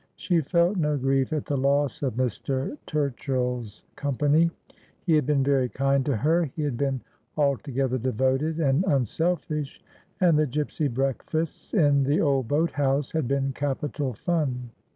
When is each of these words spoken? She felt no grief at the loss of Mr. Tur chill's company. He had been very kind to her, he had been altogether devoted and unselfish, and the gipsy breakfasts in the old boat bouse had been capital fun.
She 0.15 0.41
felt 0.41 0.77
no 0.77 0.97
grief 0.97 1.31
at 1.31 1.45
the 1.45 1.55
loss 1.57 2.01
of 2.01 2.15
Mr. 2.15 2.75
Tur 2.87 3.11
chill's 3.11 3.83
company. 3.95 4.49
He 5.05 5.13
had 5.13 5.27
been 5.27 5.43
very 5.43 5.69
kind 5.69 6.03
to 6.07 6.17
her, 6.17 6.45
he 6.45 6.63
had 6.63 6.75
been 6.75 7.01
altogether 7.37 7.99
devoted 7.99 8.59
and 8.59 8.83
unselfish, 8.85 9.79
and 10.19 10.39
the 10.39 10.47
gipsy 10.47 10.87
breakfasts 10.87 11.75
in 11.75 12.01
the 12.03 12.19
old 12.19 12.47
boat 12.47 12.71
bouse 12.79 13.11
had 13.11 13.27
been 13.27 13.53
capital 13.53 14.13
fun. 14.15 14.71